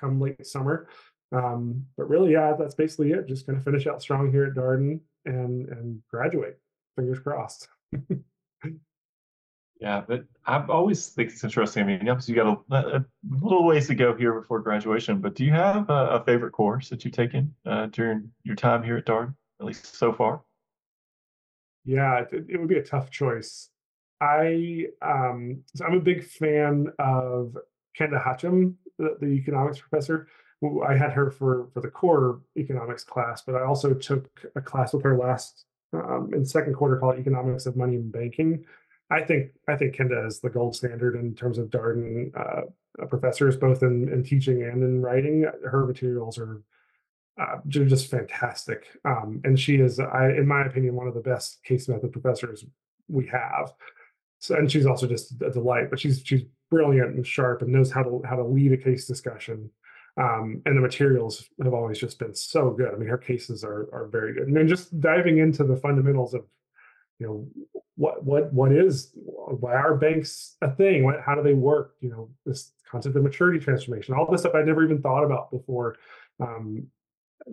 [0.00, 0.88] come late summer.
[1.32, 3.26] Um, but really, yeah, that's basically it.
[3.26, 6.58] Just going to finish out strong here at Darden and and graduate.
[6.96, 7.68] Fingers crossed.
[9.80, 11.82] Yeah, but I've always think it's interesting.
[11.82, 15.44] I mean, you got a, a, little ways to go here before graduation, but do
[15.44, 19.04] you have a, a favorite course that you've taken uh, during your time here at
[19.04, 20.42] Darden, at least so far?
[21.84, 23.68] Yeah, it, it would be a tough choice.
[24.20, 27.56] I um, so I'm a big fan of
[27.98, 30.28] Kenda Hatcham, the, the economics professor.
[30.88, 34.94] I had her for for the core economics class, but I also took a class
[34.94, 38.64] with her last um, in second quarter called Economics of Money and Banking
[39.10, 42.62] I think I think Kenda is the gold standard in terms of Darden uh,
[43.00, 45.46] uh, professors, both in, in teaching and in writing.
[45.64, 46.62] Her materials are
[47.40, 51.62] uh, just fantastic, um, and she is, I, in my opinion, one of the best
[51.62, 52.64] case method professors
[53.08, 53.72] we have.
[54.38, 55.90] So, and she's also just a delight.
[55.90, 59.06] But she's she's brilliant and sharp and knows how to how to lead a case
[59.06, 59.70] discussion.
[60.18, 62.92] Um, and the materials have always just been so good.
[62.92, 64.48] I mean, her cases are are very good.
[64.48, 66.44] And then just diving into the fundamentals of
[67.18, 67.48] you know
[67.96, 71.04] what what what is why are banks a thing?
[71.04, 71.94] What how do they work?
[72.00, 75.50] You know this concept of maturity transformation all this stuff i never even thought about
[75.50, 75.96] before.
[76.40, 76.86] Um,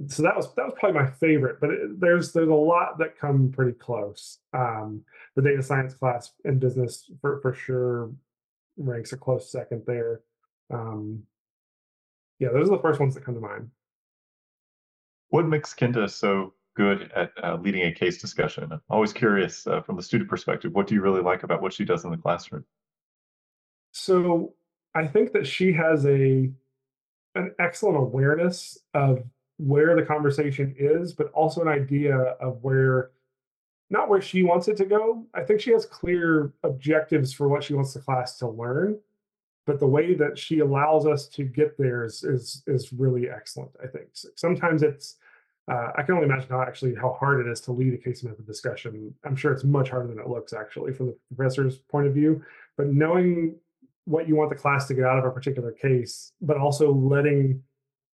[0.07, 3.17] so that was that was probably my favorite but it, there's there's a lot that
[3.17, 4.39] come pretty close.
[4.53, 5.01] Um,
[5.35, 8.11] the data science class in business for for sure
[8.77, 10.21] ranks a close second there.
[10.73, 11.23] Um,
[12.39, 13.69] yeah those are the first ones that come to mind.
[15.29, 18.71] What makes Kenda so good at uh, leading a case discussion.
[18.71, 21.73] I'm always curious uh, from the student perspective, what do you really like about what
[21.73, 22.65] she does in the classroom?
[23.91, 24.53] So
[24.95, 26.51] I think that she has a
[27.35, 29.23] an excellent awareness of
[29.57, 33.11] where the conversation is, but also an idea of where
[33.89, 35.25] not where she wants it to go.
[35.33, 38.99] I think she has clear objectives for what she wants the class to learn,
[39.65, 43.71] but the way that she allows us to get there is is, is really excellent.
[43.83, 45.17] I think sometimes it's
[45.71, 48.23] uh, I can only imagine how actually how hard it is to lead a case
[48.23, 49.13] method discussion.
[49.23, 52.43] I'm sure it's much harder than it looks actually from the professor's point of view.
[52.77, 53.55] But knowing
[54.05, 57.63] what you want the class to get out of a particular case, but also letting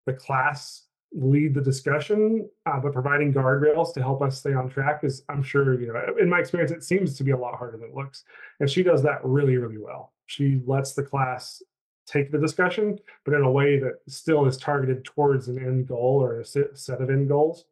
[0.04, 5.00] the class lead the discussion, uh, but providing guardrails to help us stay on track
[5.02, 7.78] is, I'm sure, you know, in my experience, it seems to be a lot harder
[7.78, 8.24] than it looks.
[8.60, 10.12] And she does that really, really well.
[10.26, 11.62] She lets the class
[12.08, 16.22] take the discussion, but in a way that still is targeted towards an end goal
[16.22, 17.64] or a set of end goals.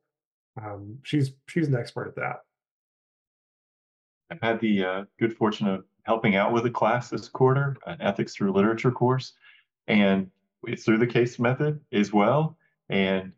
[0.63, 2.43] Um, she's she's an expert at that.
[4.31, 8.01] I've had the uh, good fortune of helping out with a class this quarter, an
[8.01, 9.35] ethics through literature course,
[9.87, 10.31] and
[10.65, 12.57] it's through the case method as well.
[12.89, 13.33] And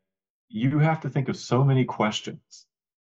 [0.49, 2.67] you have to think of so many questions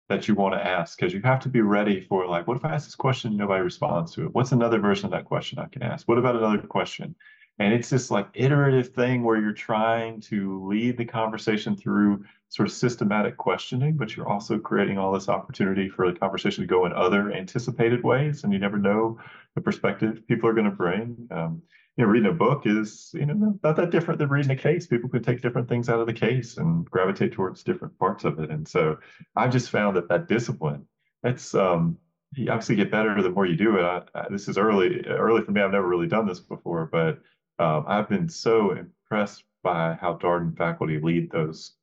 [0.09, 2.65] that you want to ask because you have to be ready for like, what if
[2.65, 4.33] I ask this question and nobody responds to it?
[4.33, 6.07] What's another version of that question I can ask?
[6.07, 7.15] What about another question?
[7.59, 12.67] And it's this like iterative thing where you're trying to lead the conversation through sort
[12.67, 16.85] of systematic questioning, but you're also creating all this opportunity for the conversation to go
[16.85, 18.43] in other anticipated ways.
[18.43, 19.19] And you never know
[19.55, 21.27] the perspective people are going to bring.
[21.31, 21.61] Um,
[21.97, 24.87] you know, reading a book is, you know, not that different than reading a case.
[24.87, 28.39] People could take different things out of the case and gravitate towards different parts of
[28.39, 28.49] it.
[28.49, 28.97] And so
[29.35, 30.85] I've just found that that discipline,
[31.23, 31.97] it's, um,
[32.35, 33.83] you obviously get better the more you do it.
[33.83, 35.59] I, I, this is early, early for me.
[35.59, 37.19] I've never really done this before, but
[37.59, 41.73] um, I've been so impressed by how Darden faculty lead those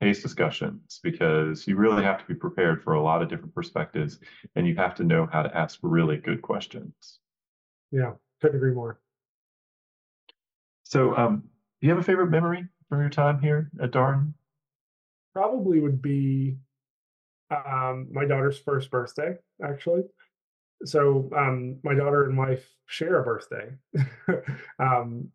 [0.00, 4.18] case discussions because you really have to be prepared for a lot of different perspectives
[4.54, 7.20] and you have to know how to ask really good questions.
[7.90, 9.00] Yeah, couldn't agree more.
[10.82, 11.44] So, um,
[11.80, 14.34] do you have a favorite memory from your time here at Darden?
[15.32, 16.56] Probably would be
[17.50, 20.02] um, my daughter's first birthday, actually
[20.84, 23.70] so um, my daughter and wife share a birthday.
[24.78, 25.28] um,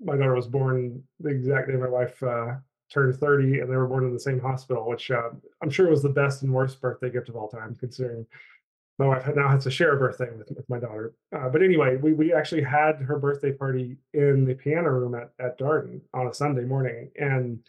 [0.00, 2.54] my daughter was born the exact day my wife uh,
[2.90, 5.30] turned 30, and they were born in the same hospital, which uh,
[5.62, 8.26] I'm sure was the best and worst birthday gift of all time, considering
[8.98, 11.14] my wife now has to share a birthday with, with my daughter.
[11.36, 15.30] Uh, but anyway, we, we actually had her birthday party in the piano room at,
[15.38, 17.10] at Darden on a Sunday morning.
[17.16, 17.60] And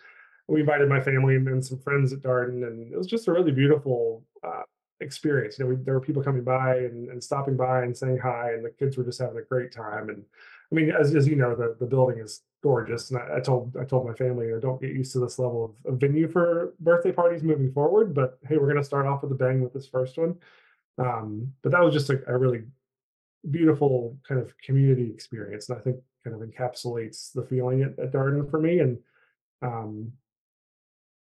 [0.47, 3.32] we invited my family and, and some friends at Darden, and it was just a
[3.32, 4.63] really beautiful uh,
[5.02, 5.58] experience.
[5.58, 8.54] You know, we, there were people coming by and, and, stopping by and saying hi,
[8.54, 10.10] and the kids were just having a great time.
[10.10, 10.24] And
[10.72, 13.12] I mean, as, as you know, the, the building is gorgeous.
[13.12, 15.39] And I, I told I told my family, you know, don't get used to this
[15.39, 18.14] level of, of, venue for birthday parties moving forward.
[18.14, 20.36] But hey, we're going to start off with a bang with this first one.
[20.97, 22.64] Um, but that was just a, a, really
[23.50, 25.95] beautiful kind of community experience, and I think
[26.26, 28.80] kind of encapsulates the feeling at, at Darden for me.
[28.80, 28.97] And
[29.62, 30.12] um,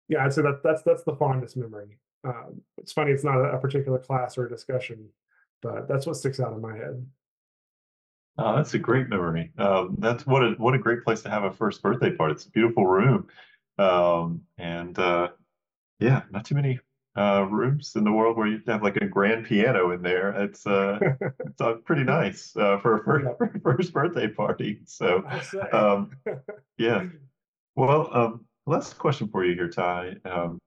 [0.08, 3.52] yeah, I'd say that that's that's the fondest memory Um, it's funny, it's not a,
[3.52, 5.08] a particular class or a discussion,
[5.62, 7.06] but that's what sticks out in my head.
[8.38, 9.52] Oh, that's a great memory.
[9.58, 12.32] Um, that's what a what a great place to have a first birthday party.
[12.32, 13.28] It's a beautiful room,
[13.78, 15.28] um, and uh,
[15.98, 16.78] yeah, not too many
[17.16, 20.30] uh, rooms in the world where you have like a grand piano in there.
[20.42, 20.98] It's uh,
[21.46, 24.80] it's uh, pretty nice uh, for a first, for a first birthday party.
[24.86, 25.24] So,
[25.72, 26.12] um,
[26.78, 27.04] yeah.
[27.76, 30.16] Well, um, last question for you here, Ty.
[30.24, 30.58] Um,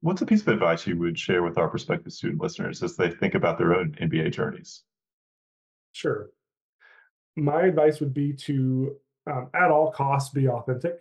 [0.00, 3.10] what's a piece of advice you would share with our prospective student listeners as they
[3.10, 4.82] think about their own MBA journeys?
[5.92, 6.30] Sure.
[7.36, 8.96] My advice would be to,
[9.26, 11.00] um, at all costs, be authentic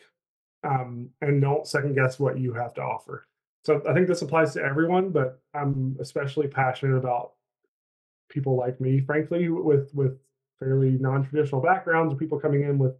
[0.64, 3.28] um, and don't second guess what you have to offer.
[3.64, 7.34] So I think this applies to everyone, but I'm especially passionate about
[8.30, 10.20] people like me, frankly, with with
[10.60, 12.96] fairly non-traditional backgrounds, or people coming in with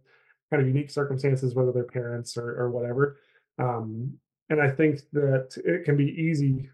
[0.50, 3.18] kind of unique circumstances, whether they're parents or, or whatever.
[3.58, 4.18] Um,
[4.50, 6.70] and I think that it can be easy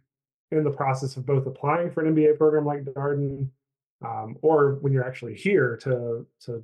[0.50, 3.48] in the process of both applying for an MBA program like Darden,
[4.04, 6.62] um, or when you're actually here to to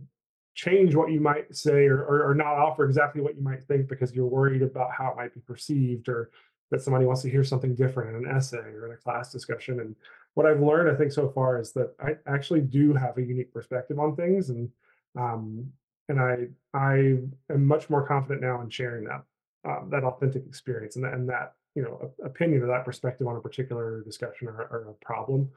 [0.54, 3.88] change what you might say or, or, or not offer exactly what you might think
[3.88, 6.30] because you're worried about how it might be perceived or
[6.70, 9.80] that somebody wants to hear something different in an essay or in a class discussion.
[9.80, 9.96] And
[10.34, 13.52] what I've learned, I think, so far is that I actually do have a unique
[13.52, 14.68] perspective on things, and
[15.18, 15.66] um,
[16.08, 17.18] and I I
[17.50, 19.24] am much more confident now in sharing that
[19.64, 23.36] um, that authentic experience and that, and that you know opinion or that perspective on
[23.36, 25.50] a particular discussion or, or a problem.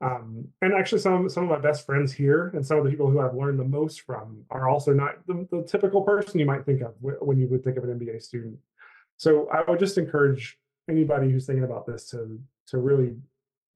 [0.00, 3.10] Um, and actually, some some of my best friends here and some of the people
[3.10, 6.64] who I've learned the most from are also not the, the typical person you might
[6.64, 8.58] think of when you would think of an MBA student.
[9.16, 12.38] So I would just encourage anybody who's thinking about this to
[12.68, 13.16] to really,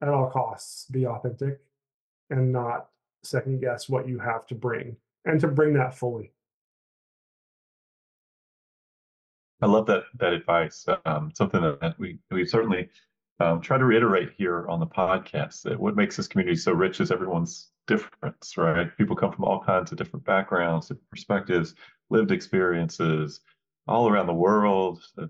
[0.00, 1.58] at all costs, be authentic
[2.30, 2.88] and not
[3.24, 6.32] second guess what you have to bring, and to bring that fully.
[9.62, 10.84] I love that that advice.
[11.06, 12.88] Um, something that we we certainly
[13.40, 17.00] um, try to reiterate here on the podcast that what makes this community so rich
[17.00, 18.96] is everyone's difference, right?
[18.98, 21.74] People come from all kinds of different backgrounds, different perspectives,
[22.10, 23.40] lived experiences,
[23.88, 25.26] all around the world, uh,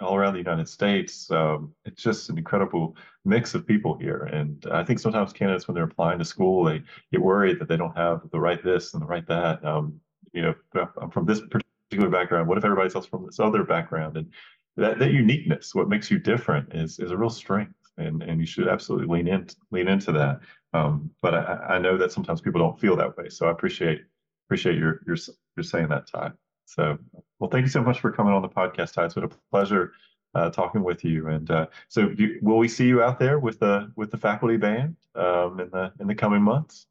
[0.00, 1.30] all around the United States.
[1.30, 4.24] Um, it's just an incredible mix of people here.
[4.32, 7.76] And I think sometimes candidates, when they're applying to school, they get worried that they
[7.76, 9.64] don't have the right this and the right that.
[9.64, 10.00] Um,
[10.32, 10.54] you know,
[11.00, 11.40] I'm from this
[11.88, 12.48] particular background.
[12.48, 14.16] What if everybody's else from this other background?
[14.16, 14.30] And
[14.76, 17.74] that, that uniqueness, what makes you different, is is a real strength.
[17.96, 20.40] And, and you should absolutely lean in lean into that.
[20.72, 23.28] Um, but I, I know that sometimes people don't feel that way.
[23.28, 24.02] So I appreciate
[24.46, 25.16] appreciate your your
[25.56, 26.32] your saying that, Ty.
[26.66, 26.98] So,
[27.38, 29.06] well, thank you so much for coming on the podcast, Ty.
[29.06, 29.92] It's been a pleasure
[30.34, 31.28] uh, talking with you.
[31.28, 34.96] And uh, so, will we see you out there with the with the faculty band
[35.14, 36.86] um, in the in the coming months?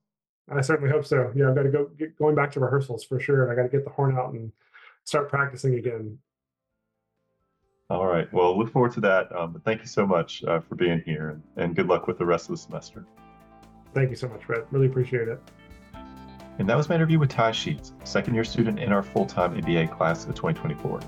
[0.49, 1.31] I certainly hope so.
[1.35, 3.69] Yeah, I've got to go get going back to rehearsals for sure, I got to
[3.69, 4.51] get the horn out and
[5.07, 6.17] start practicing again.
[7.89, 8.31] All right.
[8.33, 9.33] Well, look forward to that.
[9.33, 12.49] Um, thank you so much uh, for being here, and good luck with the rest
[12.49, 13.05] of the semester.
[13.93, 14.65] Thank you so much, Brett.
[14.71, 15.39] Really appreciate it.
[16.59, 19.59] And that was my interview with Ty Sheets, second year student in our full time
[19.61, 20.99] MBA class of 2024.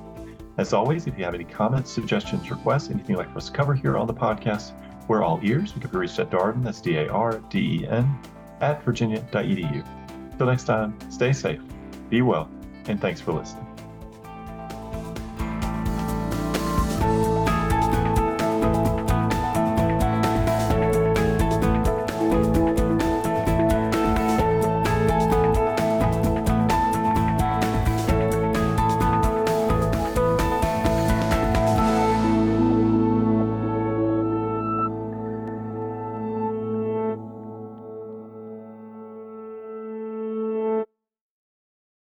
[0.58, 3.52] As always, if you have any comments, suggestions, requests, anything you'd like for us to
[3.52, 4.72] cover here on the podcast,
[5.10, 5.76] we're all ears.
[5.76, 8.18] We can be reached at Darden, that's D A R D E N,
[8.62, 9.86] at virginia.edu.
[10.32, 11.62] Until next time, stay safe,
[12.10, 12.50] be well,
[12.86, 13.69] and thanks for listening.